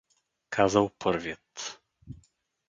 казал 0.49 0.89
първият. 0.99 1.77